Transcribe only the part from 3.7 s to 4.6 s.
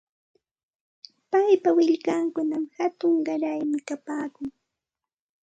kapaakun.